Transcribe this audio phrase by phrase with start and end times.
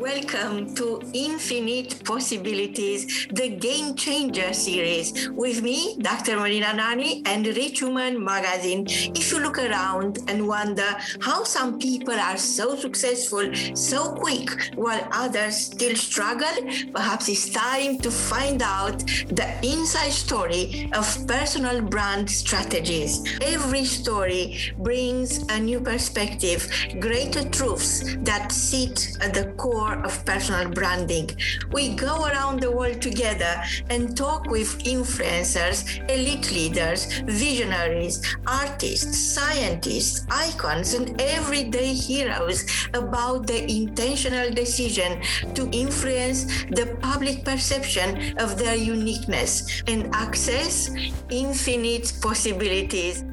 [0.00, 5.28] Welcome to Infinite Possibilities, the Game Changer series.
[5.28, 6.38] With me, Dr.
[6.38, 8.86] Marina Nani and Rich Woman Magazine.
[8.88, 15.06] If you look around and wonder how some people are so successful so quick while
[15.12, 22.30] others still struggle, perhaps it's time to find out the inside story of personal brand
[22.30, 23.22] strategies.
[23.42, 26.66] Every story brings a new perspective,
[27.00, 31.30] greater truths that sit at the core of personal branding.
[31.72, 40.26] We go around the world together and talk with influencers, elite leaders, visionaries, artists, scientists,
[40.30, 45.20] icons, and everyday heroes about the intentional decision
[45.54, 50.90] to influence the public perception of their uniqueness and access
[51.30, 53.24] infinite possibilities.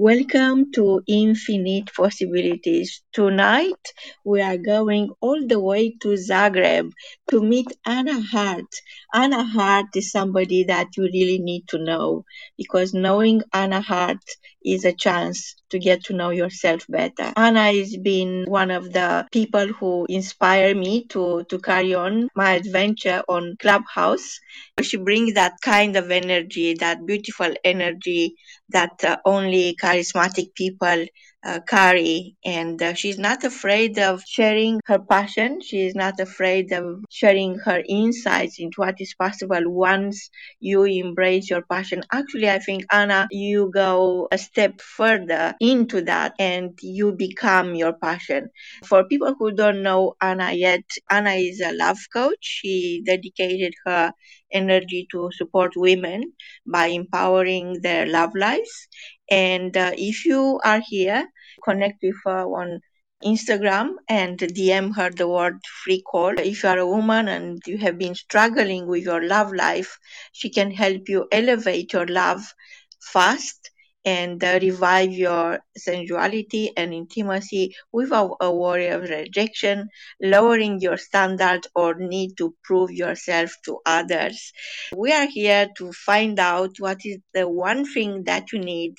[0.00, 3.02] Welcome to Infinite Possibilities.
[3.18, 3.84] Tonight,
[4.24, 6.92] we are going all the way to Zagreb
[7.30, 8.72] to meet Anna Hart.
[9.14, 12.24] Anna Hart is somebody that you really need to know
[12.58, 14.24] because knowing Anna Hart
[14.64, 17.34] is a chance to get to know yourself better.
[17.36, 22.52] Anna has been one of the people who inspire me to, to carry on my
[22.54, 24.40] adventure on Clubhouse.
[24.82, 28.36] She brings that kind of energy, that beautiful energy
[28.70, 31.06] that uh, only charismatic people
[31.44, 35.60] uh, carry and uh, she's not afraid of sharing her passion.
[35.60, 40.30] She is not afraid of sharing her insights into what is possible once
[40.60, 42.02] you embrace your passion.
[42.12, 47.92] Actually i think anna you go a step further into that and you become your
[47.92, 48.48] passion.
[48.84, 52.38] For people who don't know anna yet anna is a love coach.
[52.40, 54.12] She dedicated her
[54.52, 56.32] energy to support women
[56.66, 58.88] by empowering their love lives
[59.30, 61.28] and uh, if you are here,
[61.64, 62.80] connect with her on
[63.24, 66.38] Instagram and DM her the word free call.
[66.38, 69.98] If you are a woman and you have been struggling with your love life,
[70.32, 72.54] she can help you elevate your love
[73.00, 73.70] fast
[74.04, 79.88] and uh, revive your sensuality and intimacy without a worry of rejection,
[80.20, 84.52] lowering your standard or need to prove yourself to others.
[84.96, 88.94] We are here to find out what is the one thing that you need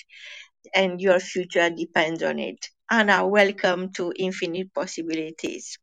[0.74, 2.70] and your future depends on it.
[2.92, 5.78] Anna, welcome to Infinite Possibilities.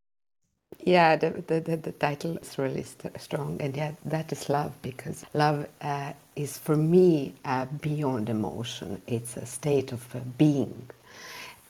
[0.85, 4.73] Yeah, the, the, the, the title is really st- strong, and yeah, that is love
[4.83, 9.03] because love uh, is for me uh, beyond emotion.
[9.07, 10.89] It's a state of uh, being,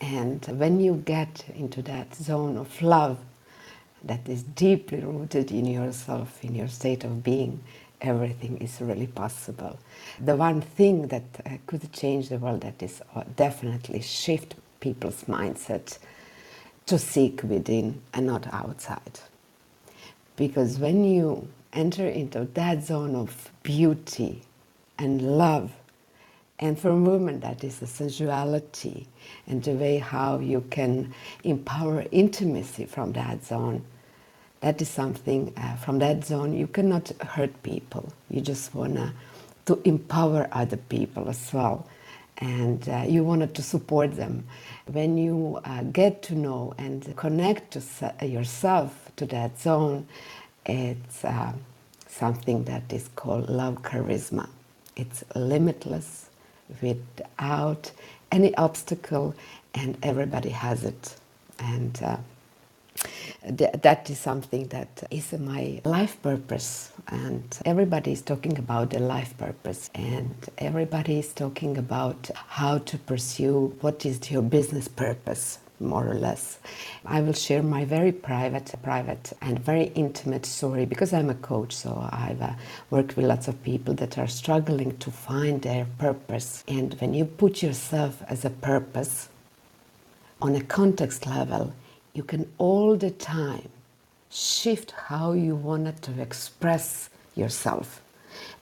[0.01, 3.19] and when you get into that zone of love
[4.05, 7.61] that is deeply rooted in yourself, in your state of being,
[8.03, 9.79] everything is really possible.
[10.21, 15.25] The one thing that uh, could change the world that is uh, definitely shift people's
[15.25, 15.99] mindset
[16.87, 19.21] to seek within and not outside.
[20.37, 24.43] Because when you enter into that zone of beauty
[24.99, 25.73] and love,
[26.59, 29.07] and for women, that is the sensuality
[29.47, 31.13] and the way how you can
[31.45, 33.85] empower intimacy from that zone.
[34.61, 38.13] That is something uh, from that zone you cannot hurt people.
[38.31, 39.13] You just wanna
[39.67, 41.87] to empower other people as well
[42.39, 44.45] and uh, you wanted to support them.
[44.87, 50.07] When you uh, get to know and connect to se- yourself to that zone,
[50.67, 51.53] it's uh,
[52.09, 54.49] something that is called love charisma.
[54.97, 56.31] It's limitless,
[56.83, 57.93] without
[58.33, 59.35] any obstacle,
[59.75, 61.17] and everybody has it.
[61.61, 62.19] And uh,
[63.45, 69.37] that is something that is my life purpose and everybody is talking about the life
[69.39, 76.09] purpose and everybody is talking about how to pursue what is your business purpose more
[76.09, 76.59] or less.
[77.05, 81.75] I will share my very private, private and very intimate story because I'm a coach.
[81.75, 82.53] So I've uh,
[82.91, 86.65] worked with lots of people that are struggling to find their purpose.
[86.67, 89.29] And when you put yourself as a purpose
[90.41, 91.73] on a context level,
[92.17, 93.69] you can all the time
[94.31, 98.01] shift how you wanted to express yourself.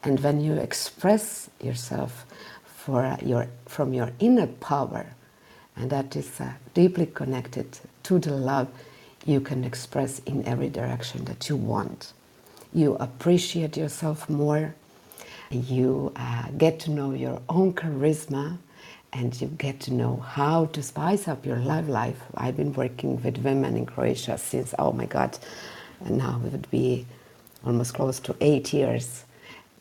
[0.03, 2.27] And when you express yourself
[2.65, 5.07] for your, from your inner power,
[5.77, 8.69] and that is uh, deeply connected to the love
[9.25, 12.13] you can express in every direction that you want.
[12.73, 14.75] You appreciate yourself more,
[15.51, 18.59] you uh, get to know your own charisma,
[19.15, 22.21] and you get to know how to spice up your love life.
[22.37, 25.39] I've been working with women in Croatia since, oh my God,
[26.05, 27.07] and now it would be
[27.67, 29.25] almost close to eight years.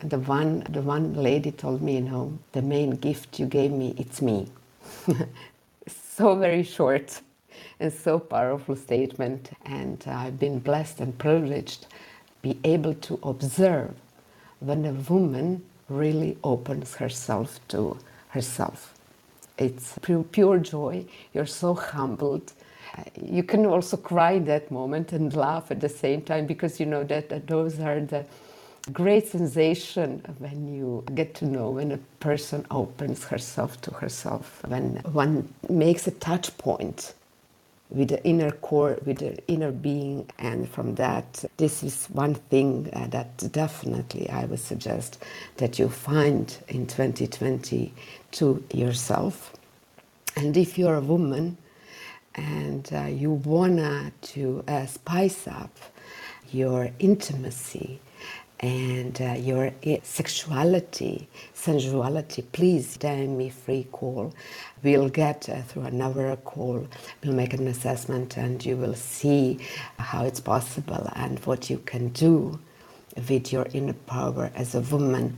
[0.00, 3.72] And the one, the one lady told me, you know, the main gift you gave
[3.72, 4.48] me, it's me.
[5.88, 7.20] so very short.
[7.80, 9.50] and so powerful statement.
[9.66, 11.88] And I've been blessed and privileged to
[12.42, 13.94] be able to observe
[14.60, 17.98] when a woman really opens herself to
[18.30, 18.93] herself.
[19.58, 21.04] It's pure, joy.
[21.32, 22.52] You're so humbled.
[23.20, 26.86] You can also cry in that moment and laugh at the same time because you
[26.86, 28.24] know that, that those are the
[28.92, 34.96] great sensation when you get to know when a person opens herself to herself, when
[35.12, 37.14] one makes a touch point
[37.90, 40.28] with the inner core, with the inner being.
[40.38, 45.22] And from that, this is one thing uh, that definitely I would suggest
[45.56, 47.92] that you find in 2020
[48.34, 49.52] to yourself.
[50.36, 51.56] And if you're a woman
[52.34, 55.70] and uh, you wanna to uh, spice up
[56.50, 58.00] your intimacy
[58.60, 59.72] and uh, your
[60.02, 64.32] sexuality, sensuality, please DM me free call.
[64.82, 66.86] We'll get uh, through another call,
[67.22, 69.58] we'll make an assessment and you will see
[69.98, 72.58] how it's possible and what you can do
[73.28, 75.36] with your inner power as a woman.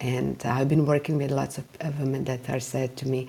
[0.00, 1.64] And I've been working with lots of
[1.98, 3.28] women that are said to me,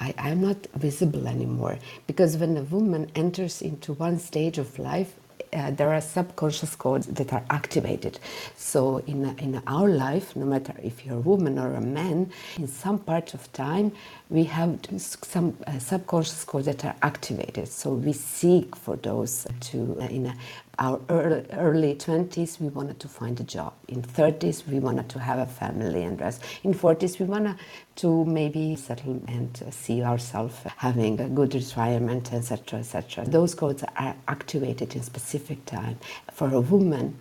[0.00, 1.78] I, am not visible anymore.
[2.06, 5.14] Because when a woman enters into one stage of life,
[5.52, 8.18] uh, there are subconscious codes that are activated.
[8.56, 12.66] So in, in our life, no matter if you're a woman or a man, in
[12.66, 13.92] some part of time,
[14.28, 17.68] we have some uh, subconscious codes that are activated.
[17.68, 20.36] So we seek for those to, uh, in a,
[20.78, 23.74] our early, early 20s, we wanted to find a job.
[23.88, 26.42] In 30s, we wanted to have a family and rest.
[26.62, 27.56] In 40s, we wanted
[27.96, 33.24] to maybe settle and see ourselves having a good retirement, etc., etc.
[33.24, 35.98] Those codes are activated in specific time.
[36.32, 37.16] For a woman,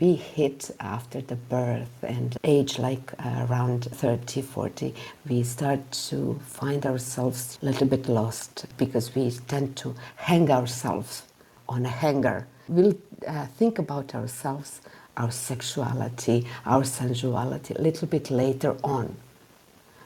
[0.00, 4.94] we hit after the birth and age like uh, around 30 40
[5.28, 11.24] we start to find ourselves a little bit lost because we tend to hang ourselves
[11.68, 12.96] on a hanger we'll
[13.28, 14.80] uh, think about ourselves
[15.16, 19.16] our sexuality our sensuality a little bit later on.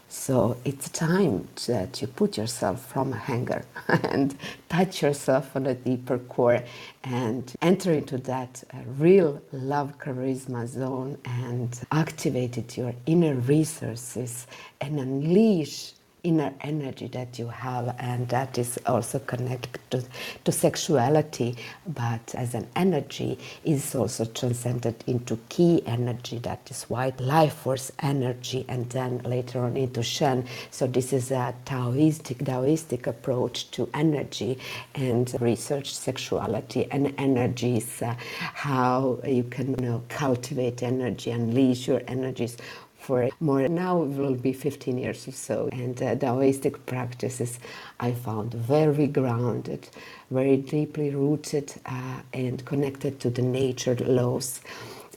[0.08, 4.36] So it's time that you put yourself from a hanger and
[4.68, 6.64] touch yourself on a deeper core
[7.04, 14.46] and enter into that uh, real love charisma zone and activate your inner resources
[14.80, 15.92] and unleash
[16.26, 20.02] inner energy that you have, and that is also connected to,
[20.44, 21.56] to sexuality,
[21.86, 27.92] but as an energy is also transcended into ki energy, that is white life force
[28.00, 30.44] energy, and then later on into Shen.
[30.72, 34.58] So this is a Taoistic, Taoistic approach to energy
[34.96, 42.02] and research sexuality and energies, uh, how you can you know, cultivate energy, unleash your
[42.08, 42.56] energies
[43.06, 43.68] for more.
[43.68, 45.68] Now it will be 15 years or so.
[45.72, 47.60] And uh, Taoistic practices
[48.00, 49.88] I found very grounded,
[50.30, 54.60] very deeply rooted uh, and connected to the nature laws.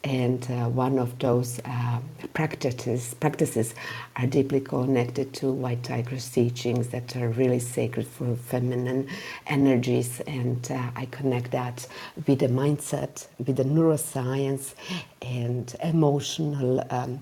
[0.04, 2.00] And uh, one of those uh,
[2.34, 3.74] practices practices
[4.16, 9.08] are deeply connected to White Tigress teachings that are really sacred for feminine
[9.48, 10.22] energies.
[10.22, 11.88] And uh, I connect that
[12.28, 14.76] with the mindset, with the neuroscience,
[15.22, 16.86] and emotional.
[16.92, 17.20] Um,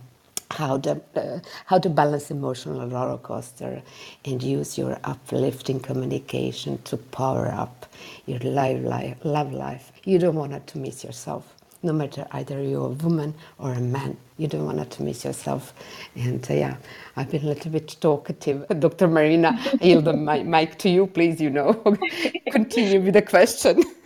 [0.52, 3.82] how to uh, how to balance emotional roller coaster
[4.26, 7.86] and use your uplifting communication to power up
[8.26, 9.92] your life, love life.
[10.06, 14.18] You don't want to miss yourself, no matter either you're a woman or a man.
[14.38, 15.74] You don't want to miss yourself.
[16.16, 16.78] And uh, yeah,
[17.16, 18.66] I've been a little bit talkative.
[18.80, 19.08] Dr.
[19.08, 21.42] Marina, I yield the mic to you, please.
[21.42, 21.74] You know,
[22.52, 23.84] continue with the question.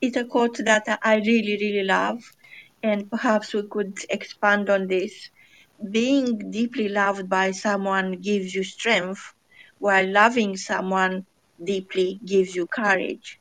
[0.00, 2.32] it's a quote that I really, really love
[2.84, 5.30] and perhaps we could expand on this.
[5.90, 9.22] Being deeply loved by someone gives you strength,
[9.78, 11.26] while loving someone
[11.62, 13.40] deeply gives you courage.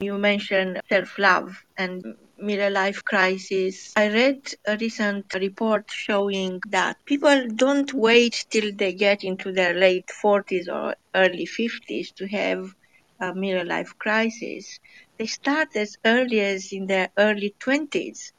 [0.00, 2.02] You mentioned self love and
[2.42, 3.92] midlife life crisis.
[3.96, 9.74] I read a recent report showing that people don't wait till they get into their
[9.74, 12.74] late 40s or early 50s to have
[13.20, 14.80] a midlife life crisis.
[15.18, 18.32] They start as early as in their early 20s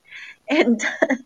[0.49, 0.79] and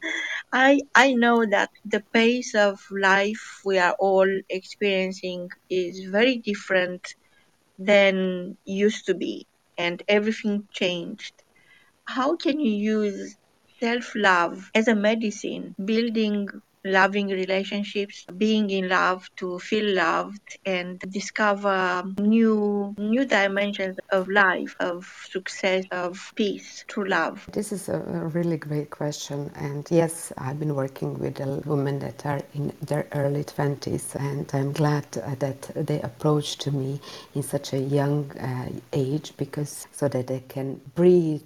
[0.53, 7.07] I I know that the pace of life we are all experiencing is very different
[7.77, 9.47] than used to be
[9.77, 11.33] and everything changed.
[12.07, 13.35] How can you use
[13.79, 16.47] self love as a medicine, building
[16.83, 24.75] loving relationships, being in love, to feel loved and discover new new dimensions of life,
[24.79, 27.47] of success, of peace through love.
[27.51, 29.51] This is a really great question.
[29.55, 34.71] And yes, I've been working with women that are in their early 20s, and I'm
[34.71, 36.99] glad that they approached me
[37.35, 41.41] in such a young uh, age because so that they can breathe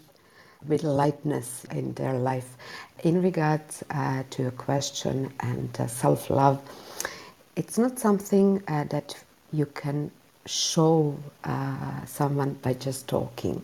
[0.68, 2.58] with lightness in their life.
[3.04, 6.62] In regards uh, to your question and uh, self love,
[7.56, 9.16] it's not something uh, that
[9.52, 10.12] you can
[10.46, 13.64] show uh, someone by just talking.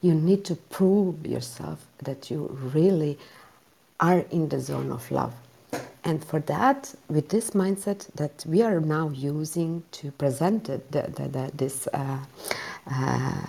[0.00, 3.18] You need to prove yourself that you really
[4.00, 5.32] are in the zone of love.
[6.04, 11.28] And for that, with this mindset that we are now using to present the, the,
[11.28, 12.18] the, this uh,
[12.90, 13.46] uh,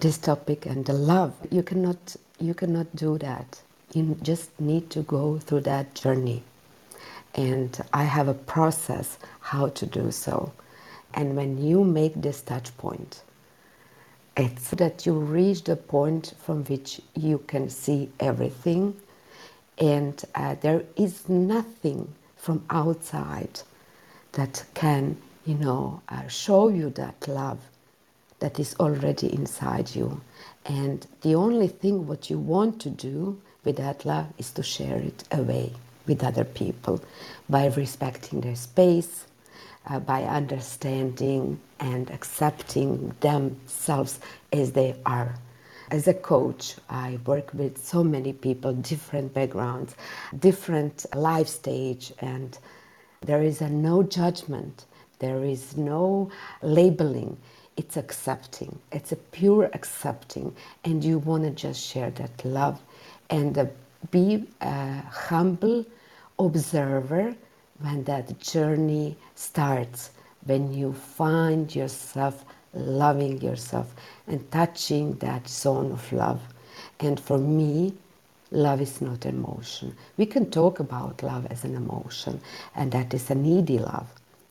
[0.00, 1.34] this topic and the love.
[1.50, 3.60] You cannot you cannot do that.
[3.94, 6.42] You just need to go through that journey.
[7.34, 10.52] And I have a process how to do so.
[11.14, 13.22] And when you make this touch point,
[14.36, 18.96] it's that you reach the point from which you can see everything,
[19.78, 23.60] and uh, there is nothing from outside
[24.32, 27.58] that can, you know, uh, show you that love
[28.42, 30.20] that is already inside you.
[30.66, 34.96] And the only thing what you want to do with that love is to share
[34.98, 35.72] it away
[36.08, 37.00] with other people
[37.48, 39.26] by respecting their space,
[39.88, 44.18] uh, by understanding and accepting themselves
[44.52, 45.36] as they are.
[45.92, 49.94] As a coach, I work with so many people, different backgrounds,
[50.36, 52.58] different life stage, and
[53.20, 54.86] there is a no judgment,
[55.20, 56.28] there is no
[56.60, 57.36] labeling
[57.76, 58.78] it's accepting.
[58.92, 62.80] It's a pure accepting, and you want to just share that love
[63.30, 63.66] and uh,
[64.10, 65.84] be a humble
[66.38, 67.34] observer
[67.80, 70.10] when that journey starts,
[70.44, 73.94] when you find yourself loving yourself
[74.26, 76.40] and touching that zone of love.
[77.00, 77.94] And for me,
[78.50, 79.94] love is not emotion.
[80.16, 82.40] We can talk about love as an emotion,
[82.74, 84.08] and that is a needy love.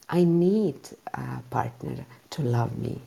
[0.10, 0.76] I need
[1.14, 3.00] a partner to love me.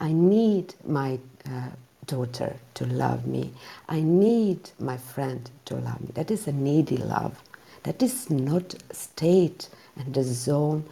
[0.00, 1.68] I need my uh,
[2.06, 3.52] daughter to love me.
[3.88, 6.08] I need my friend to love me.
[6.14, 7.40] That is a needy love.
[7.84, 10.84] That is not state and the zone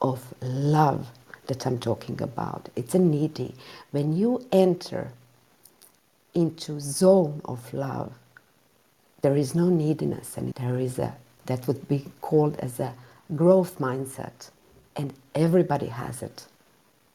[0.00, 1.08] of love
[1.46, 2.68] that I'm talking about.
[2.76, 3.54] It's a needy.
[3.90, 5.12] When you enter
[6.34, 8.12] into zone of love,
[9.22, 11.14] there is no neediness and there is a
[11.46, 12.94] that would be called as a
[13.34, 14.50] growth mindset
[14.96, 16.46] and everybody has it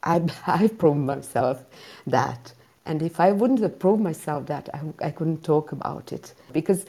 [0.02, 1.64] I, I proved myself
[2.06, 2.52] that.
[2.86, 6.86] And if I wouldn't have proved myself that, I, I couldn't talk about it because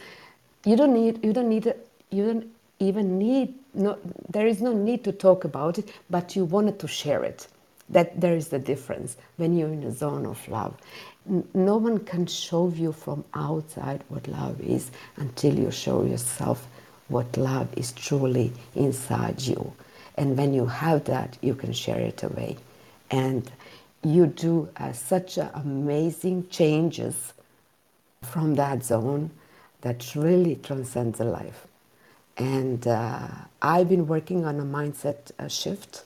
[0.66, 1.74] you don't need, you don't need,
[2.10, 2.48] you don't
[2.80, 3.98] even need, no,
[4.30, 7.48] there is no need to talk about it, but you wanted to share it.
[7.90, 10.76] That there is the difference when you're in a zone of love.
[11.54, 16.68] No one can show you from outside what love is until you show yourself
[17.08, 19.74] what love is truly inside you.
[20.16, 22.58] And when you have that, you can share it away
[23.12, 23.52] and
[24.04, 27.34] you do uh, such amazing changes
[28.22, 29.32] from that zone
[29.82, 31.68] that really transcends the life.
[32.38, 33.28] And uh,
[33.62, 36.04] I've been working on a mindset uh, shift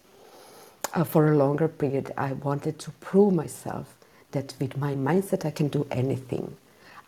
[0.93, 2.11] uh, for a longer period.
[2.17, 3.95] I wanted to prove myself
[4.31, 6.57] that with my mindset I can do anything.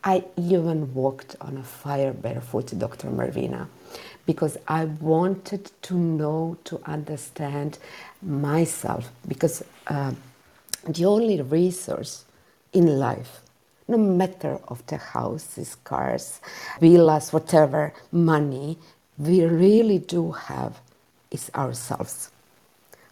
[0.04, 3.10] I even walked on a fire barefoot, Dr.
[3.10, 3.68] Marina,
[4.28, 7.80] because I wanted to know, to understand
[8.22, 10.14] myself, because uh,
[10.88, 12.26] the only resource
[12.74, 13.42] in life,
[13.88, 16.42] no matter of the houses, cars,
[16.82, 18.78] villas, whatever, money,
[19.18, 20.80] we really do have
[21.32, 22.32] is ourselves.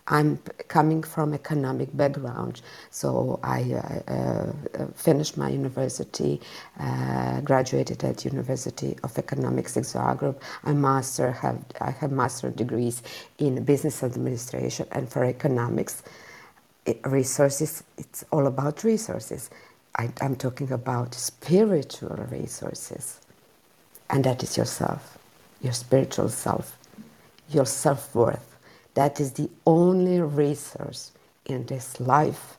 [0.08, 0.38] I'm
[0.68, 2.62] coming from economic background,
[2.92, 6.42] so I uh, uh, finished my university,
[6.80, 10.36] uh, graduated at University of Economics in Zagreb.
[10.66, 13.02] I master have I have master degrees
[13.40, 16.04] in business administration and for economics.
[17.06, 19.50] Resources, it's all about resources.
[19.98, 23.22] I, I'm talking about spiritual resources,
[24.10, 25.18] and that is yourself,
[25.62, 26.78] your spiritual self,
[27.50, 28.54] your self worth
[28.96, 31.12] that is the only resource
[31.46, 32.58] in this life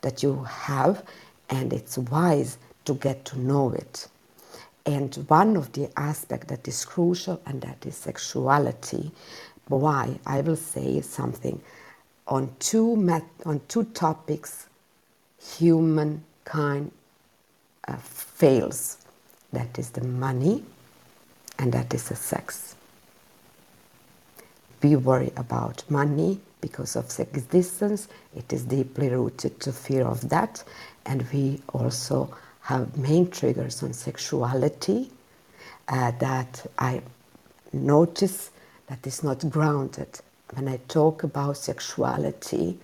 [0.00, 1.04] that you have,
[1.50, 4.08] and it's wise to get to know it.
[4.84, 9.12] And one of the aspects that is crucial, and that is sexuality.
[9.68, 10.18] Why?
[10.26, 11.60] I will say something
[12.32, 12.94] on two,
[13.46, 14.68] on two topics
[15.58, 16.92] humankind
[17.88, 18.98] uh, fails.
[19.52, 20.64] That is the money,
[21.58, 22.76] and that is the sex.
[24.82, 28.08] we worry about money because of sex distance.
[28.36, 30.64] It is deeply rooted to fear of that.
[31.06, 35.10] And we also have main triggers on sexuality
[35.88, 37.02] uh, that I
[37.72, 38.50] notice
[38.88, 40.20] that is not grounded.
[40.54, 42.78] When I talk about sexuality,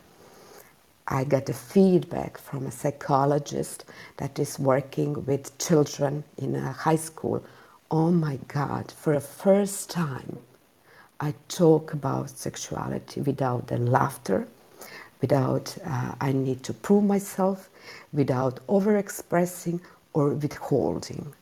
[1.06, 3.84] I get a feedback from a psychologist
[4.18, 7.44] that is working with children in a high school.
[7.90, 10.38] Oh my God, for the first time,
[11.20, 14.48] I talk about sexuality without the laughter,
[15.20, 17.68] without uh, I need to prove myself,
[18.14, 19.80] without overexpressing
[20.14, 21.34] or withholding.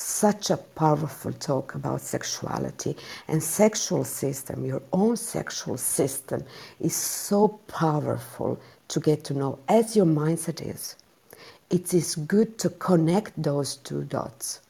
[0.00, 6.44] Such a powerful talk about sexuality and sexual system, your own sexual system
[6.78, 10.94] is so powerful to get to know as your mindset is.
[11.68, 14.60] It is good to connect those two dots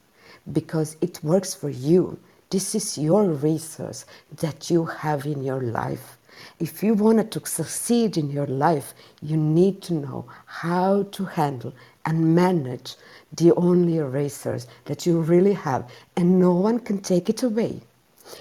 [0.51, 2.19] because it works for you
[2.51, 4.07] this is your resource
[4.39, 6.17] that you have in your life.
[6.59, 11.75] If you wanted to succeed in your life, you need to know how to handle
[12.07, 12.97] and manage
[13.37, 17.81] the only resource that you really have, and no one can take it away.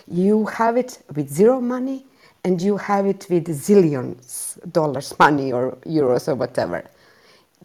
[0.07, 2.05] You have it with zero money,
[2.43, 6.83] and you have it with zillions dollars money or euros or whatever.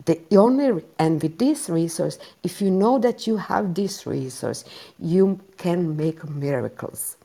[0.07, 4.65] The only and with this resource if you know that you have this resource
[4.99, 7.17] you can make miracles.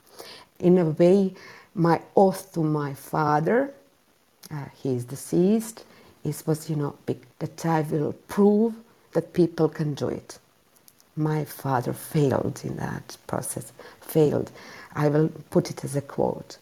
[0.60, 1.34] In a way
[1.74, 3.74] my oath to my father
[4.52, 5.86] uh, he is deceased
[6.28, 6.96] it was you know
[7.40, 8.74] that i will prove
[9.14, 10.40] that people can do it
[11.16, 14.52] my father failed in that process failed
[14.96, 16.58] i will put it as a quote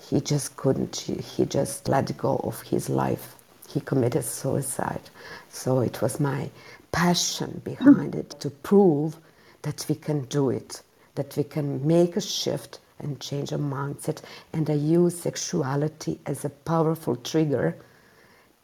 [0.00, 3.36] he just couldn't he just let go of his life
[3.72, 5.10] he committed suicide.
[5.48, 6.50] So it was my
[6.92, 9.16] passion behind it to prove
[9.62, 10.82] that we can do it,
[11.14, 14.22] that we can make a shift and change a mindset.
[14.52, 17.76] And I use sexuality as a powerful trigger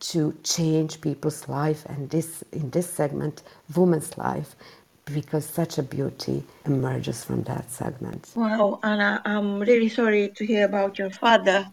[0.00, 3.42] to change people's life and this in this segment
[3.74, 4.54] women's life
[5.06, 8.30] because such a beauty emerges from that segment.
[8.34, 11.66] Wow, Anna, I'm really sorry to hear about your father.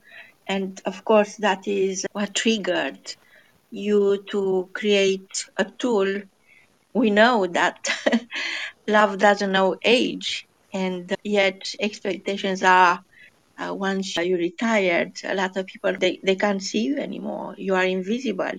[0.47, 3.15] And of course, that is what triggered
[3.71, 6.21] you to create a tool.
[6.93, 7.89] We know that
[8.87, 13.03] love doesn't know age, and yet expectations are
[13.57, 17.55] uh, once you retired, a lot of people they, they can't see you anymore.
[17.57, 18.53] You are invisible.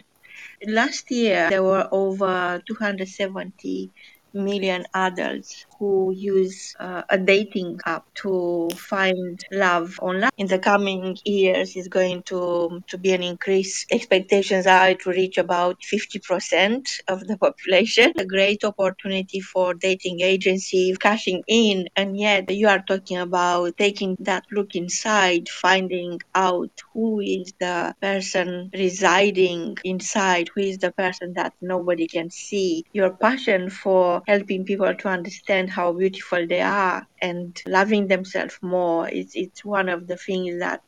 [0.67, 3.93] Last year there were over 270
[4.35, 10.31] million adults who use uh, a dating app to find love online.
[10.37, 13.87] In the coming years, is going to to be an increase.
[13.91, 18.13] Expectations are to reach about 50% of the population.
[18.19, 24.17] A great opportunity for dating agency cashing in, and yet you are talking about taking
[24.21, 31.35] that look inside, finding out who is the person residing inside, who is the person
[31.35, 32.85] that nobody can see.
[32.93, 39.09] Your passion for helping people to understand how beautiful they are and loving themselves more
[39.09, 40.83] is it's one of the things that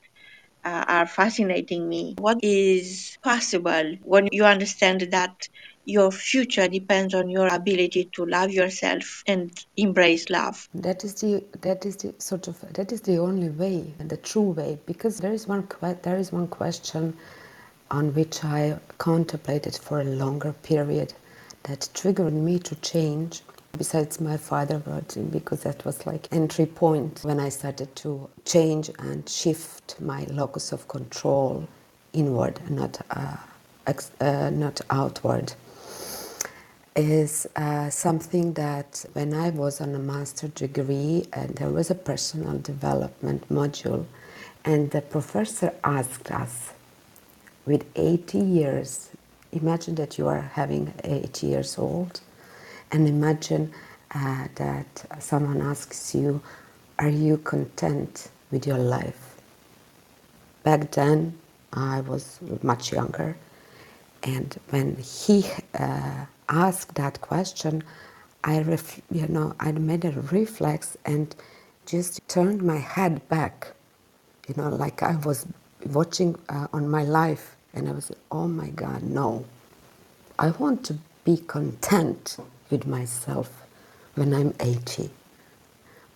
[0.64, 2.14] uh, are fascinating me.
[2.18, 5.48] What is possible when you understand that
[5.84, 10.68] your future depends on your ability to love yourself and embrace love.
[10.74, 14.50] That is the that is the sort of that is the only way, the true
[14.50, 15.66] way, because there is one
[16.02, 17.16] there is one question
[17.90, 21.14] on which I contemplated for a longer period
[21.62, 23.40] that triggered me to change
[23.76, 24.78] besides my father
[25.30, 30.72] because that was like entry point when I started to change and shift my locus
[30.72, 31.68] of control
[32.12, 33.36] inward not uh,
[33.86, 35.52] ex- uh, not outward.
[36.96, 41.94] Is uh, something that when I was on a master degree and there was a
[41.94, 44.06] personal development module
[44.64, 46.72] and the professor asked us
[47.66, 49.10] with 80 years
[49.52, 52.20] imagine that you are having 80 years old
[52.92, 53.72] and imagine
[54.14, 56.42] uh, that someone asks you,
[56.98, 59.36] Are you content with your life?
[60.64, 61.38] Back then,
[61.72, 63.36] I was much younger,
[64.22, 65.46] and when he
[65.78, 67.82] uh, asked that question,
[68.44, 71.34] I, ref- you know, I made a reflex and
[71.86, 73.68] just turned my head back,
[74.48, 75.46] you know, like I was
[75.92, 79.44] watching uh, on my life, and I was, oh my God, no.
[80.38, 82.38] I want to be content
[82.70, 83.62] with myself
[84.14, 85.10] when I'm 80.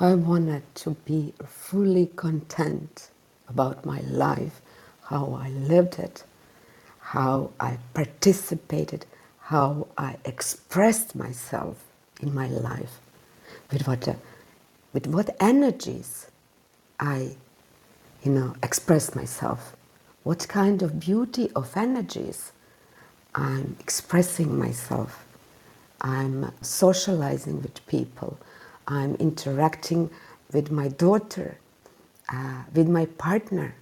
[0.01, 3.11] I wanted to be fully content
[3.49, 4.61] about my life,
[5.05, 6.25] how I lived it,
[7.01, 9.07] how I participated,
[9.41, 11.85] how I expressed myself
[12.21, 13.01] in my life,
[13.71, 14.15] with what, uh,
[14.93, 16.27] with what energies
[17.01, 17.37] I
[18.23, 19.77] you know, express myself?
[20.23, 22.53] What kind of beauty of energies
[23.35, 25.25] I'm expressing myself?
[26.03, 28.39] I'm socializing with people.
[28.89, 30.11] I'm interacting
[30.53, 31.59] with my daughter,
[32.33, 33.75] uh, with my partner,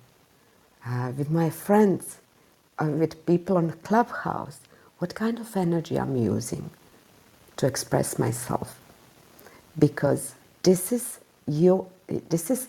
[0.87, 2.18] uh, with my friends,
[2.78, 4.61] uh, with people on the clubhouse.
[4.98, 6.70] What kind of energy I'm using
[7.56, 8.78] to express myself?
[9.78, 11.87] Because this is you.
[12.09, 12.68] This is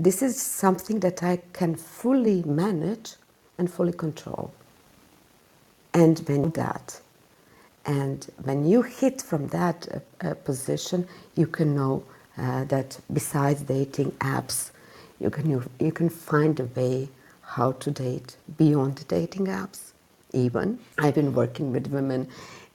[0.00, 3.14] this is something that I can fully manage
[3.58, 4.52] and fully control.
[5.94, 7.00] And when that,
[7.88, 12.04] and when you hit from that uh, uh, position, you can know
[12.36, 14.72] uh, that besides dating apps,
[15.18, 17.08] you can you, you can find a way
[17.40, 19.92] how to date beyond dating apps.
[20.34, 22.28] Even I've been working with women,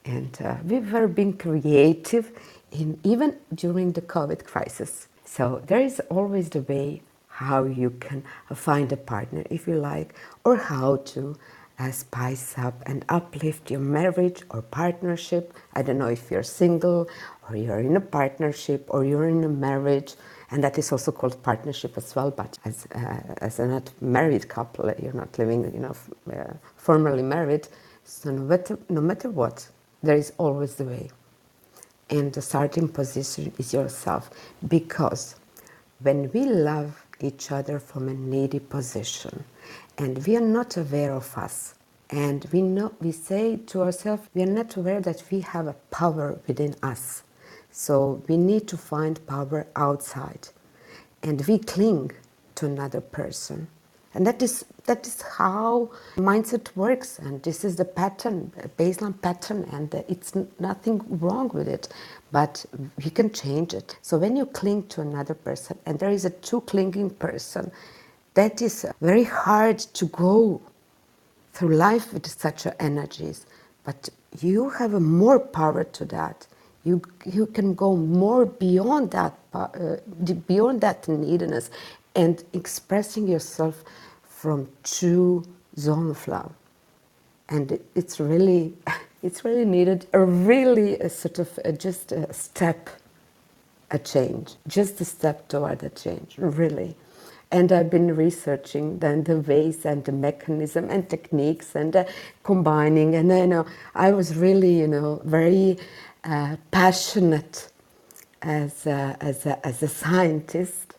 [0.04, 2.32] and uh, we were being creative,
[2.72, 5.06] in even during the COVID crisis.
[5.24, 10.16] So there is always the way how you can find a partner if you like,
[10.44, 11.36] or how to
[11.78, 15.54] uh, spice up and uplift your marriage or partnership.
[15.74, 17.08] I don't know if you're single
[17.48, 20.14] or you're in a partnership or you're in a marriage,
[20.50, 22.30] and that is also called partnership as well.
[22.30, 25.96] But as uh, as a not married couple, you're not living, you know,
[26.32, 27.68] uh, formally married.
[28.04, 29.68] So no matter no matter what,
[30.02, 31.10] there is always the way,
[32.10, 34.30] and the starting position is yourself
[34.68, 35.36] because
[36.00, 39.44] when we love each other from a needy position
[39.98, 41.74] and we are not aware of us.
[42.10, 45.74] And we know we say to ourselves we are not aware that we have a
[45.90, 47.22] power within us.
[47.70, 50.48] So we need to find power outside.
[51.22, 52.12] And we cling
[52.56, 53.68] to another person.
[54.14, 57.18] And that is that is how mindset works.
[57.18, 59.68] And this is the pattern baseline pattern.
[59.72, 61.88] And it's nothing wrong with it.
[62.30, 62.64] But
[63.02, 63.96] we can change it.
[64.02, 67.72] So when you cling to another person and there is a too clinging person
[68.34, 70.60] that is very hard to go
[71.52, 73.46] through life with such energies
[73.84, 74.08] but
[74.40, 76.46] you have more power to that
[76.84, 79.96] you you can go more beyond that uh,
[80.48, 81.70] beyond that neediness
[82.16, 83.84] and expressing yourself
[84.24, 85.44] from true
[85.78, 86.52] zone of love.
[87.48, 88.74] And it's really,
[89.22, 92.90] it's really needed a really a sort of a, just a step,
[93.90, 96.96] a change, just a step toward a change, really.
[97.54, 102.04] And I've been researching then the ways and the mechanism and techniques and uh,
[102.42, 103.14] combining.
[103.14, 105.78] And you know, I was really, you know, very
[106.24, 107.68] uh, passionate
[108.42, 110.96] as a, as a, as a scientist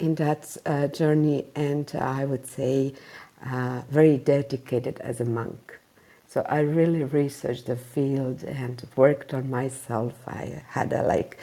[0.00, 2.94] in that uh, journey, and I would say
[3.46, 5.78] uh, very dedicated as a monk.
[6.26, 10.14] So I really researched the field and worked on myself.
[10.26, 11.38] I had a like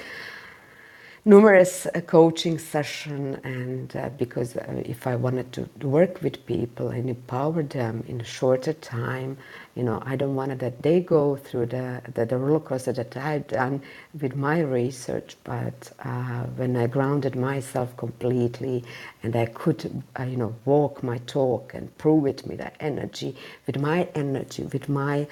[1.30, 6.88] numerous uh, coaching session and uh, because uh, if i wanted to work with people
[6.88, 9.38] and empower them in a shorter time.
[9.76, 13.16] You know i don't want that they go through the, the, the roller coaster that
[13.16, 13.80] i've done
[14.20, 18.84] with my research but uh, when i grounded myself completely
[19.22, 23.36] and i could uh, you know walk my talk and prove it with that energy
[23.68, 25.28] with my energy with my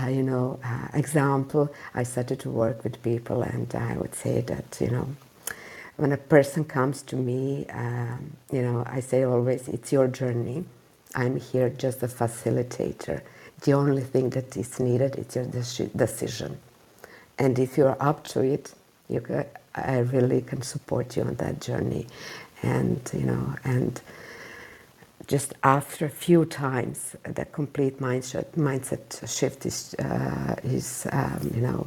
[0.00, 0.60] uh, you know
[0.94, 5.08] example i started to work with people and i would say that you know
[6.00, 10.64] when a person comes to me, um, you know, I say always, it's your journey.
[11.14, 13.20] I'm here just a facilitator.
[13.64, 15.44] The only thing that is needed is your
[15.88, 16.56] decision.
[17.38, 18.72] And if you're up to it,
[19.10, 22.06] you can, I really can support you on that journey.
[22.62, 24.00] And, you know, and
[25.26, 31.60] just after a few times, the complete mindset, mindset shift is, uh, is um, you
[31.60, 31.84] know,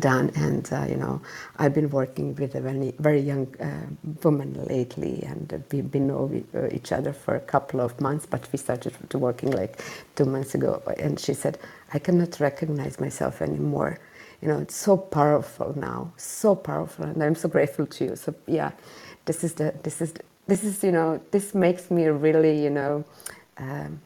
[0.00, 0.30] done.
[0.36, 1.20] And uh, you know
[1.58, 3.86] i've been working with a very, very young uh,
[4.24, 6.30] woman lately and we've been know
[6.72, 9.82] each other for a couple of months but we started to working like
[10.16, 10.82] two months ago.
[10.98, 11.58] And she said
[11.94, 13.98] i cannot recognize myself anymore.
[14.42, 18.16] You know it's so powerful now so powerful and i'm so grateful to you.
[18.16, 18.72] So yeah
[19.26, 20.14] this is the this is
[20.48, 23.04] this is you know this makes me really you know
[23.58, 24.00] um,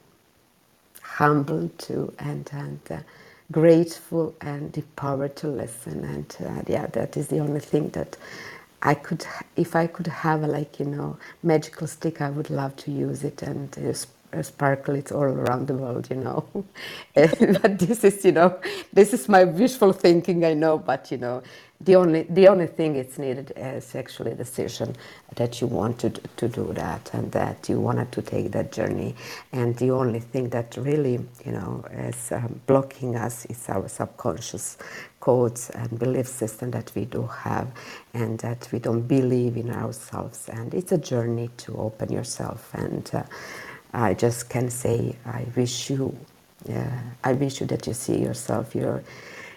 [1.03, 2.99] humble too and and uh,
[3.53, 6.05] grateful and power to listen.
[6.05, 8.17] And uh, yeah, that is the only thing that
[8.83, 12.77] I could, if I could have a, like, you know, magical stick, I would love
[12.79, 16.47] to use it and uh, sparkle it all around the world, you know.
[17.15, 18.59] but this is, you know,
[18.93, 21.43] this is my wishful thinking, I know, but, you know,
[21.81, 24.97] the only the only thing it's needed is actually a decision
[25.37, 29.15] that you wanted to, do that and that you wanted to take that journey.
[29.53, 34.79] And the only thing that really you know is um, blocking us is our subconscious
[35.21, 37.69] codes and belief system that we do have
[38.15, 40.49] and that we don't believe in ourselves.
[40.49, 42.71] And it's a journey to open yourself.
[42.75, 43.25] And uh,
[43.93, 46.17] i just can say i wish you
[46.71, 49.03] uh, i wish you that you see yourself your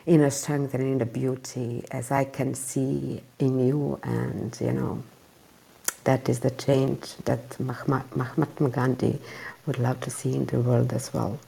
[0.09, 5.03] inner strength and inner beauty as I can see in you, and you know,
[6.03, 9.19] that is the change that Mahatma Gandhi
[9.65, 11.39] would love to see in the world as well.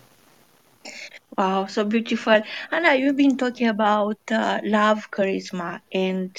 [1.38, 2.42] Wow, so beautiful.
[2.72, 6.32] Anna, you've been talking about uh, love charisma, and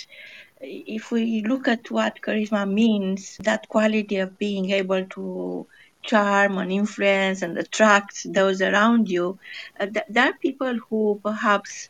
[0.60, 5.66] if we look at what charisma means, that quality of being able to
[6.04, 9.38] charm and influence and attract those around you,
[9.80, 11.88] uh, th- there are people who perhaps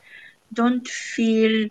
[0.52, 1.68] don't feel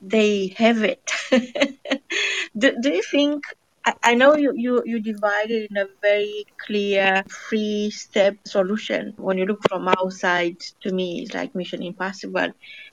[0.00, 1.10] they have it.
[2.58, 3.44] do, do you think?
[3.84, 9.14] I, I know you, you, you divided in a very clear three step solution.
[9.16, 12.48] When you look from outside, to me, it's like Mission Impossible.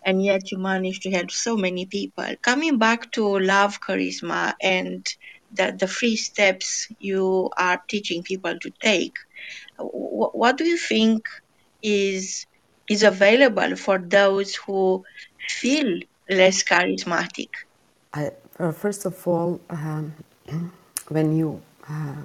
[0.06, 2.26] And yet you manage to help so many people.
[2.44, 5.06] Coming back to love charisma and
[5.52, 9.14] the, the three steps you are teaching people to take,
[9.78, 11.22] what do you think
[11.82, 12.46] is
[12.90, 15.04] is available for those who
[15.48, 16.00] feel
[16.30, 17.50] less charismatic?
[18.14, 20.14] I, uh, first of all, um,
[21.10, 22.16] when you uh,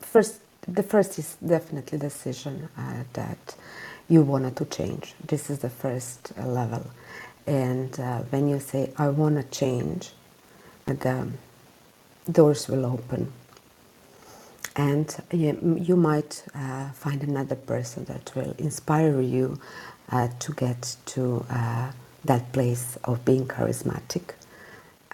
[0.00, 3.56] first, the first is definitely decision uh, that
[4.08, 5.14] you wanted to change.
[5.26, 6.84] This is the first level,
[7.46, 10.10] and uh, when you say I want to change,
[10.86, 11.28] the
[12.30, 13.32] doors will open,
[14.76, 19.60] and you, you might uh, find another person that will inspire you
[20.10, 21.44] uh, to get to
[22.24, 24.34] that place of being charismatic.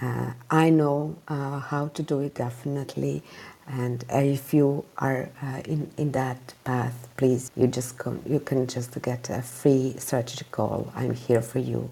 [0.00, 3.22] Uh, I know uh, how to do it definitely,
[3.66, 8.66] and if you are uh, in in that path, please you just come, you can
[8.68, 10.92] just get a free strategy call.
[10.94, 11.90] I'm here for you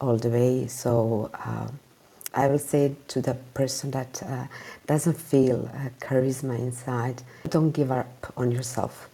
[0.00, 0.68] all the way.
[0.68, 1.68] So uh,
[2.34, 4.46] I will say to the person that uh,
[4.86, 9.08] doesn't feel charisma inside, don't give up on yourself.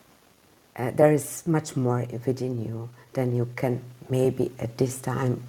[0.77, 5.43] Uh, there is much more within you than you can maybe at this time,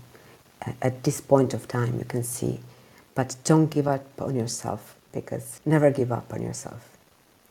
[0.82, 2.60] at this point of time, you can see.
[3.16, 6.98] But don't give up on yourself because never give up on yourself.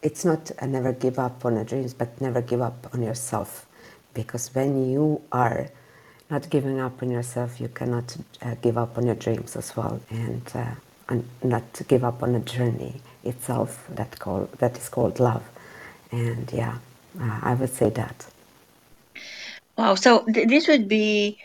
[0.02, 3.66] It's not a never give up on your dreams, but never give up on yourself.
[4.12, 5.70] Because when you are
[6.34, 8.08] not giving up on yourself, you cannot
[8.42, 10.74] uh, give up on your dreams as well, and, uh,
[11.08, 15.44] and not give up on the journey itself that call that is called love.
[16.10, 16.76] And yeah,
[17.20, 18.26] uh, I would say that.
[19.78, 19.94] Wow.
[19.94, 21.38] So th- this would be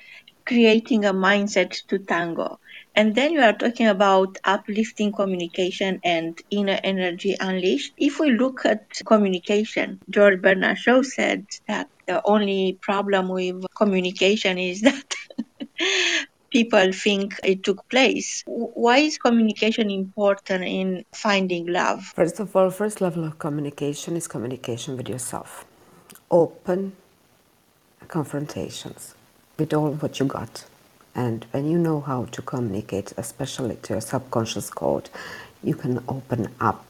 [0.45, 2.60] creating a mindset to tango.
[2.95, 7.93] And then you are talking about uplifting communication and inner energy unleashed.
[7.97, 14.58] If we look at communication, George Bernard Shaw said that the only problem with communication
[14.58, 15.13] is that
[16.50, 18.43] people think it took place.
[18.48, 22.04] Why is communication important in finding love?
[22.15, 25.65] First of all, first level of communication is communication with yourself.
[26.32, 26.93] Open
[28.08, 29.13] confrontations
[29.60, 30.65] with all what you got.
[31.13, 35.10] And when you know how to communicate, especially to your subconscious code,
[35.63, 36.86] you can open up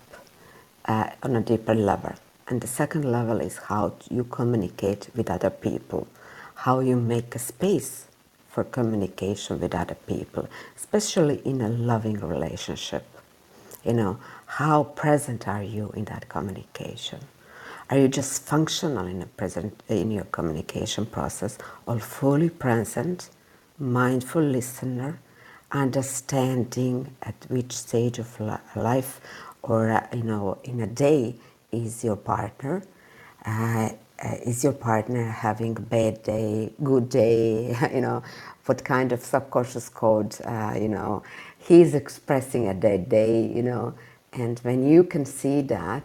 [0.86, 2.14] uh, on a deeper level.
[2.50, 6.08] And the second level is how you communicate with other people,
[6.56, 8.08] how you make a space
[8.50, 13.06] for communication with other people, especially in a loving relationship.
[13.86, 17.20] You know, how present are you in that communication?
[17.92, 23.30] Are you just functional in, present, in your communication process or fully present,
[23.78, 25.20] mindful listener,
[25.72, 28.40] understanding at which stage of
[28.76, 29.22] life
[29.62, 31.36] or uh, you know in a day
[31.72, 32.84] is your partner?
[33.46, 33.90] Uh,
[34.24, 37.76] uh, is your partner having a bad day, good day?
[37.94, 38.22] you know,
[38.66, 41.24] what kind of subconscious code, uh, you know,
[41.58, 43.94] he's expressing a that day, you know.
[44.34, 46.04] And when you can see that,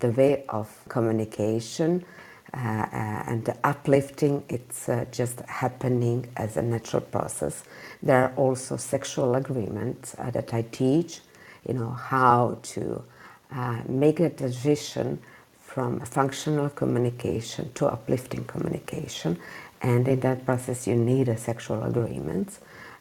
[0.00, 2.04] the way of communication
[2.52, 2.86] uh, uh,
[3.26, 7.64] and uplifting, it's uh, just happening as a natural process.
[8.02, 11.20] There are also sexual agreements uh, that I teach,
[11.66, 13.02] you know, how to
[13.52, 15.18] uh, make a transition
[15.58, 19.38] from functional communication to uplifting communication.
[19.82, 22.58] And in that process, you need a sexual agreement.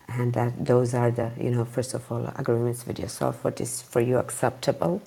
[0.07, 3.81] And that those are the, you know, first of all, agreements with yourself, what is
[3.81, 5.01] for you acceptable,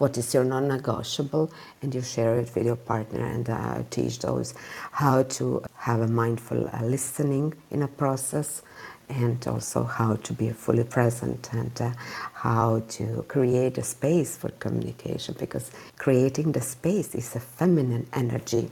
[0.00, 4.54] what is your non-negotiable and you share it with your partner and uh, teach those
[4.92, 8.62] how to have a mindful uh, listening in a process
[9.10, 11.90] and also how to be fully present and uh,
[12.32, 18.70] how to create a space for communication because creating the space is a feminine energy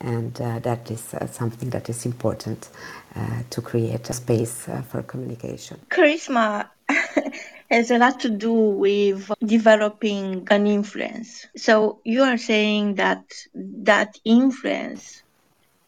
[0.00, 2.68] and uh, that is uh, something that is important
[3.16, 5.80] uh, to create a space uh, for communication.
[5.90, 6.68] Charisma
[7.70, 11.46] has a lot to do with developing an influence.
[11.56, 13.24] So you are saying that
[13.54, 15.22] that influence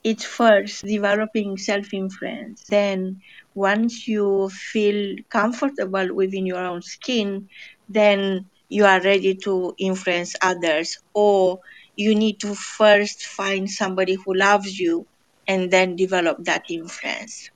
[0.02, 2.64] it's first developing self-influence.
[2.68, 3.20] Then
[3.54, 7.48] once you feel comfortable within your own skin,
[7.88, 11.60] then you are ready to influence others or
[11.96, 15.06] you need to first find somebody who loves you
[15.46, 17.50] and then develop that influence.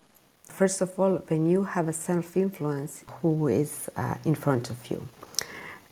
[0.49, 4.91] First of all, when you have a self influence, who is uh, in front of
[4.91, 5.09] you?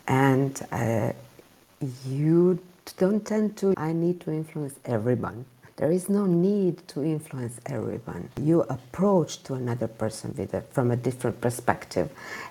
[0.07, 1.13] And uh,
[2.07, 2.59] you
[2.99, 5.47] don't tend to, I need to influence everyone.
[5.77, 8.29] There is no need to influence everyone.
[8.41, 12.11] You approach to another person with a, from a different perspective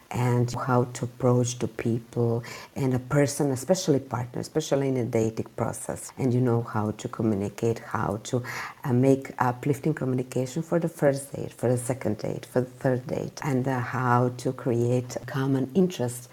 [0.10, 2.44] and how to approach to people
[2.76, 6.12] and a person, especially partner, especially in a dating process.
[6.18, 8.44] And you know how to communicate, how to
[8.84, 13.08] uh, make uplifting communication for the first date, for the second date, for the third
[13.08, 16.30] date, and uh, how to create common interest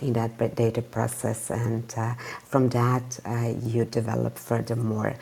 [0.00, 1.50] in that data process.
[1.50, 2.14] And uh,
[2.44, 5.14] from that, uh, you develop furthermore.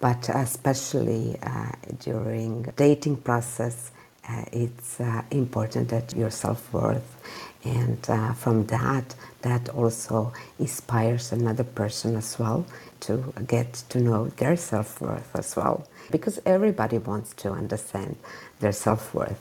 [0.00, 3.92] But especially uh, during dating process,
[4.28, 7.16] uh, it's uh, important that your self-worth
[7.64, 12.66] and uh, from that that also inspires another person as well
[13.00, 18.16] to get to know their self-worth as well because everybody wants to understand
[18.60, 19.40] their self-worth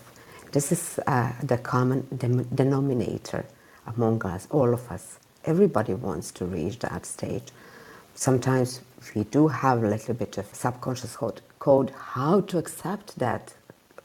[0.53, 3.45] this is uh, the common dem- denominator
[3.95, 7.51] among us all of us everybody wants to reach that stage
[8.15, 8.81] sometimes
[9.15, 11.17] we do have a little bit of subconscious
[11.59, 13.53] code, how to accept that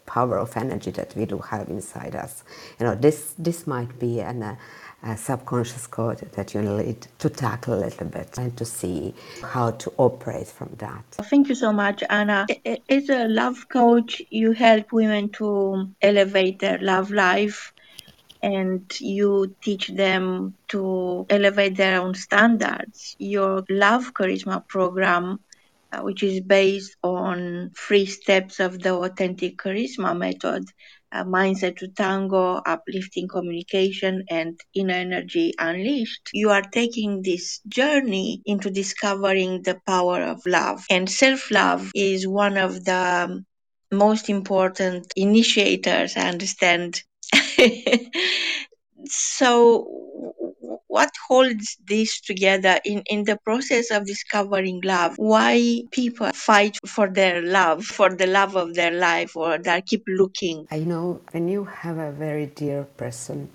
[0.06, 2.44] power of energy that we do have inside us.
[2.78, 4.56] You know, this this might be an, uh,
[5.02, 9.70] a subconscious code that you need to tackle a little bit and to see how
[9.72, 11.04] to operate from that.
[11.12, 12.46] Thank you so much, Anna.
[12.88, 17.72] As a love coach, you help women to elevate their love life
[18.42, 23.14] and you teach them to elevate their own standards.
[23.18, 25.38] Your Love Charisma program
[25.92, 30.64] uh, which is based on three steps of the authentic charisma method
[31.12, 36.30] uh, mindset to tango, uplifting communication, and inner energy unleashed.
[36.32, 40.84] You are taking this journey into discovering the power of love.
[40.90, 43.44] And self love is one of the
[43.92, 47.02] most important initiators, I understand.
[49.06, 49.86] So
[50.88, 55.14] what holds this together in, in the process of discovering love?
[55.16, 60.04] Why people fight for their love, for the love of their life, or they keep
[60.06, 60.66] looking?
[60.70, 63.48] I know when you have a very dear person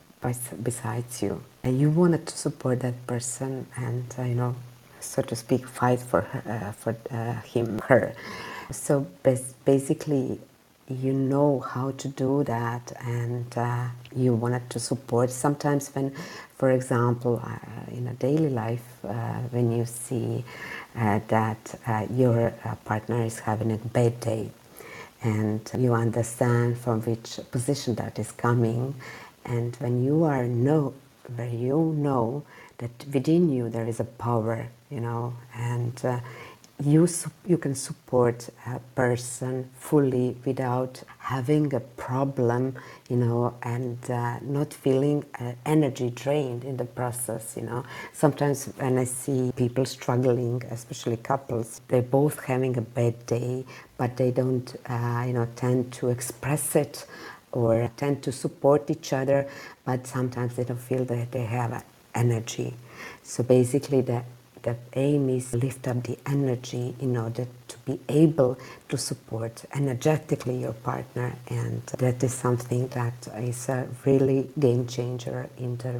[0.63, 4.55] besides you, and you wanted to support that person, and you know,
[4.99, 8.15] so to speak, fight for her, uh, for uh, him, her.
[8.71, 9.07] So
[9.63, 10.39] basically,
[10.89, 15.29] you know how to do that and uh, you wanted to support.
[15.29, 16.13] Sometimes when
[16.57, 20.43] for example uh, in a daily life uh, when you see
[20.95, 24.49] uh, that uh, your uh, partner is having a bad day
[25.23, 28.95] and you understand from which position that is coming
[29.45, 30.93] and when you are know
[31.35, 32.43] where you know
[32.77, 36.05] that within you there is a power you know and
[36.83, 37.07] you,
[37.45, 42.75] you can support a person fully without having a problem,
[43.09, 47.83] you know, and uh, not feeling uh, energy drained in the process, you know.
[48.13, 53.65] Sometimes when I see people struggling, especially couples, they're both having a bad day,
[53.97, 57.07] but they don't, uh, you know, tend to express it
[57.51, 59.47] or tend to support each other,
[59.83, 62.75] but sometimes they don't feel that they have energy.
[63.23, 64.23] So basically, the
[64.63, 68.57] the aim is to lift up the energy in order to be able
[68.89, 75.49] to support energetically your partner and that is something that is a really game changer
[75.57, 75.91] in the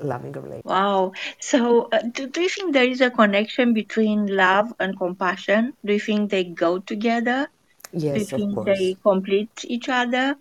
[0.00, 0.64] loving relationship.
[0.64, 1.12] Wow.
[1.40, 5.74] So uh, do, do you think there is a connection between love and compassion?
[5.84, 7.48] Do you think they go together?
[7.92, 8.78] Yes, do you think of course.
[8.78, 10.36] they complete each other?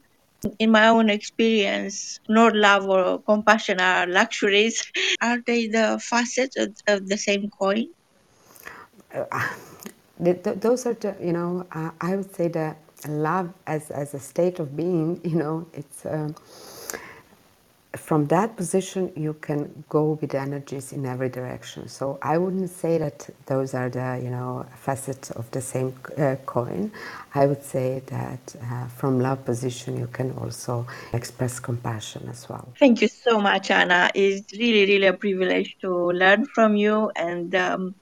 [0.60, 4.84] In my own experience, nor love or compassion are luxuries.
[5.22, 7.88] Are they the facets of, of the same coin?
[9.14, 9.50] Uh,
[10.20, 12.78] those are, the, you know, uh, I would say that
[13.08, 16.06] love as, as a state of being, you know, it's.
[16.06, 16.36] Um,
[17.96, 21.90] from that position, you can go with energies in every direction.
[21.90, 26.36] So I wouldn't say that those are the you know facets of the same uh,
[26.46, 26.92] coin.
[27.36, 32.70] I would say that uh, from love position, you can also express compassion as well.
[32.80, 34.10] Thank you so much, Anna.
[34.16, 37.12] It's really, really a privilege to learn from you.
[37.16, 37.96] And um,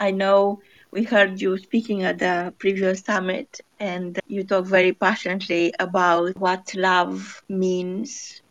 [0.00, 5.72] I know we heard you speaking at the previous summit, and you talk very passionately
[5.78, 8.42] about what love means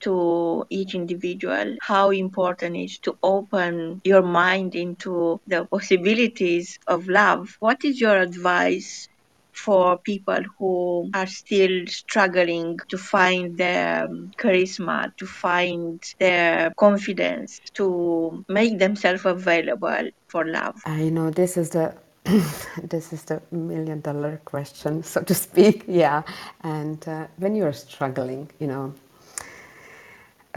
[0.00, 7.08] to each individual, how important it is to open your mind into the possibilities of
[7.08, 7.56] love.
[7.60, 9.08] What is your advice
[9.52, 18.44] for people who are still struggling to find their charisma, to find their confidence, to
[18.48, 20.76] make themselves available for love?
[20.84, 21.94] I know this is the
[22.82, 25.84] this is the million dollar question, so to speak.
[25.88, 26.22] Yeah,
[26.62, 28.94] and uh, when you're struggling, you know,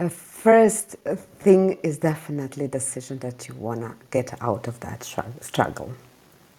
[0.00, 0.96] uh, first
[1.40, 5.04] thing is definitely decision that you want to get out of that
[5.40, 5.92] struggle.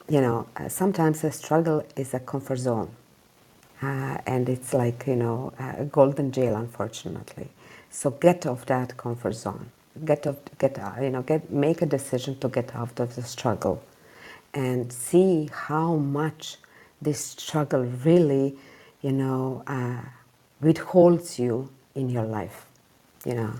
[0.07, 2.91] You know, uh, sometimes a struggle is a comfort zone.
[3.81, 7.49] Uh, and it's like, you know, a golden jail, unfortunately.
[7.89, 9.71] So get off that comfort zone.
[10.05, 13.23] Get off, get, uh, you know, get, make a decision to get out of the
[13.23, 13.83] struggle
[14.53, 16.57] and see how much
[17.01, 18.55] this struggle really,
[19.01, 20.01] you know, uh,
[20.61, 22.67] withholds you in your life
[23.25, 23.53] you know.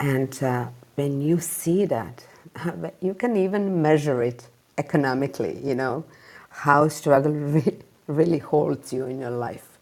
[0.00, 2.24] And uh, when you see that,
[3.00, 6.04] you can even measure it economically, you know,
[6.50, 9.78] how struggle re- really holds you in your life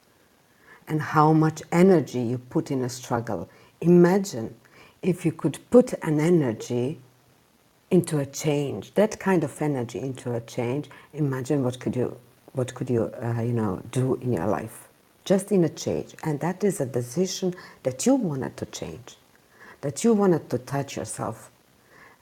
[0.88, 3.48] and how much energy you put in a struggle.
[3.80, 4.54] Imagine
[5.02, 7.00] if you could put an energy
[7.90, 12.16] into a change, that kind of energy into a change, imagine what could you,
[12.52, 14.83] what could you, uh, you know, do in your life
[15.24, 16.14] just in a change.
[16.24, 19.16] And that is a decision that you wanted to change,
[19.80, 21.50] that you wanted to touch yourself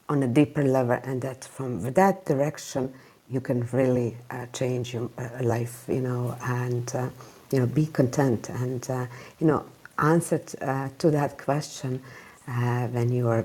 [0.09, 2.93] on a deeper level, and that from that direction
[3.31, 7.09] you can really uh, change your uh, life, you know, and uh,
[7.51, 9.07] you know be content and uh,
[9.41, 9.65] you know
[9.99, 12.03] answer uh, to that question
[12.49, 13.45] uh, when you are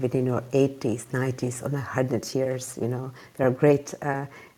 [0.00, 2.78] within your 80s, 90s, or 100 years.
[2.80, 3.94] You know, there are great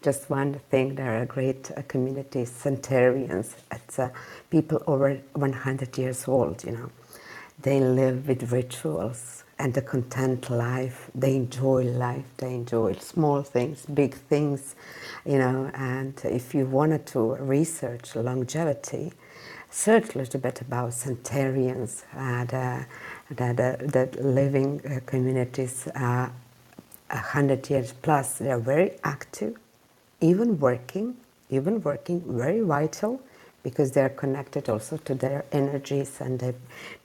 [0.04, 4.10] just one thing, there are great uh, communities, centenarians, it's uh,
[4.50, 6.90] people over 100 years old, you know.
[7.62, 11.10] They live with rituals and a content life.
[11.14, 12.26] They enjoy life.
[12.36, 14.74] They enjoy small things, big things,
[15.24, 15.70] you know.
[15.72, 19.14] And if you wanted to research longevity,
[19.70, 22.86] search a little bit about centenarians, uh, the,
[23.30, 26.28] the, the, living uh, communities, uh,
[27.08, 28.38] 100 years plus.
[28.38, 29.56] They're very active
[30.20, 31.16] even working,
[31.50, 33.20] even working, very vital
[33.62, 36.54] because they're connected also to their energies and they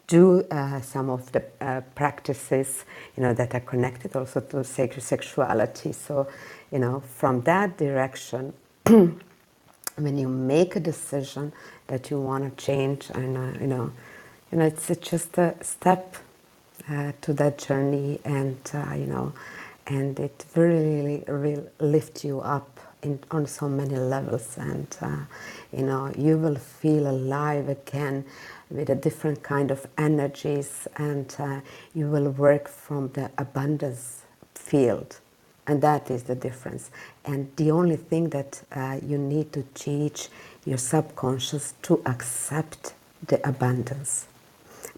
[0.07, 2.83] do uh, some of the uh, practices,
[3.15, 5.91] you know, that are connected also to sacred sexuality.
[5.93, 6.27] So,
[6.71, 8.53] you know, from that direction,
[8.85, 11.53] when you make a decision
[11.87, 13.91] that you want to change, and uh, you know,
[14.51, 16.15] you know, it's, just a step
[16.89, 19.31] uh, to that journey, and uh, you know,
[19.85, 25.17] and it really, really lift you up in, on so many levels and uh,
[25.71, 28.25] you know you will feel alive again
[28.69, 31.59] with a different kind of energies and uh,
[31.93, 34.23] you will work from the abundance
[34.53, 35.19] field.
[35.65, 36.89] And that is the difference.
[37.25, 40.29] And the only thing that uh, you need to teach
[40.65, 42.93] your subconscious to accept
[43.27, 44.27] the abundance.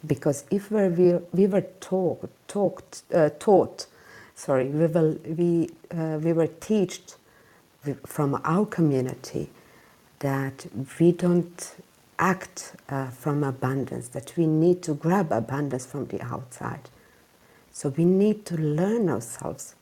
[0.06, 3.88] Because if we, we, we were taught, taught, uh, taught
[4.36, 7.16] sorry we, will, we, uh, we were taught
[8.05, 9.49] from our community
[10.19, 10.65] that
[10.99, 11.75] we don't
[12.19, 16.89] act uh, from abundance, that we need to grab abundance from the outside.
[17.71, 19.75] So we need to learn ourselves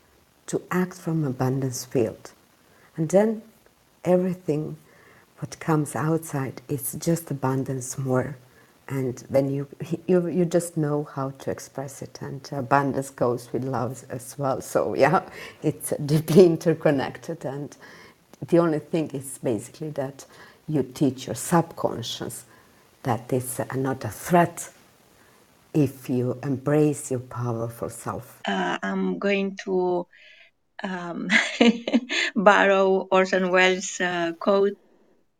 [0.47, 2.31] to act from abundance field.
[2.95, 3.41] And then
[4.05, 4.77] everything
[5.39, 8.37] what comes outside is just abundance more.
[8.89, 9.67] And then you,
[10.07, 12.17] you, you just know how to express it.
[12.21, 14.61] And abundance goes with love as well.
[14.61, 15.21] So yeah,
[15.61, 17.45] it's deeply interconnected.
[17.45, 17.77] And
[18.47, 20.25] the only thing is basically that
[20.67, 22.45] you teach your subconscious
[23.03, 24.69] that it's not a threat
[25.73, 28.41] if you embrace your powerful self.
[28.47, 30.07] Uh, I'm going to
[30.83, 31.29] um,
[32.35, 34.77] borrow Orson Welles' uh, quote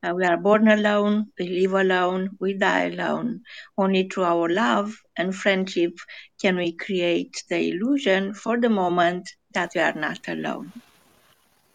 [0.04, 3.43] uh, We are born alone, we live alone, we die alone.
[3.78, 5.93] Only through our love and friendship
[6.41, 10.74] can we create the illusion for the moment that we are not alone.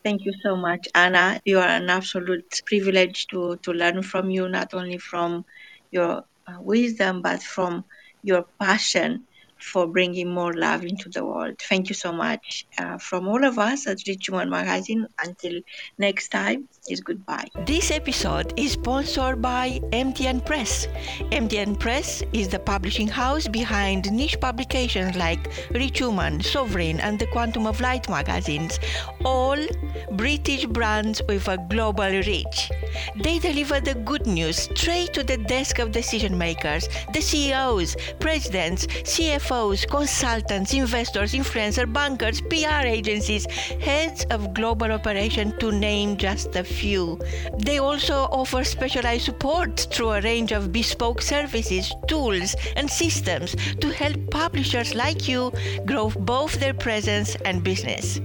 [0.05, 1.41] Thank you so much, Anna.
[1.45, 5.45] You are an absolute privilege to, to learn from you, not only from
[5.91, 7.85] your uh, wisdom, but from
[8.23, 9.27] your passion
[9.65, 11.55] for bringing more love into the world.
[11.59, 15.07] Thank you so much uh, from all of us at Rich Human Magazine.
[15.25, 15.61] Until
[15.99, 17.49] next time, is goodbye.
[17.67, 20.87] This episode is sponsored by MTN Press.
[21.33, 27.27] MTN Press is the publishing house behind niche publications like Rich Human, Sovereign, and the
[27.29, 28.79] Quantum of Light magazines,
[29.25, 29.59] all
[30.13, 32.71] British brands with a global reach.
[33.17, 38.87] They deliver the good news straight to the desk of decision makers, the CEOs, presidents,
[39.55, 43.47] CFOs, consultants, investors, influencers, bankers, PR agencies,
[43.81, 47.21] heads of global operation to name just a few.
[47.59, 53.93] They also offer specialized support through a range of bespoke services, tools, and systems to
[53.93, 55.53] help publishers like you
[55.87, 58.21] grow both their presence and business.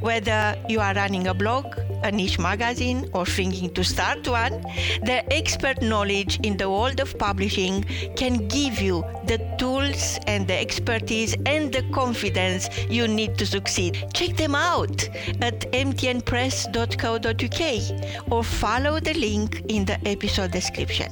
[0.00, 1.66] Whether you are running a blog,
[2.04, 4.64] a niche magazine, or thinking to start one,
[5.02, 7.82] their expert knowledge in the world of publishing
[8.14, 14.04] can give you the tools and the expertise and the confidence you need to succeed.
[14.12, 15.08] Check them out
[15.40, 21.10] at mtnpress.co.uk or follow the link in the episode description.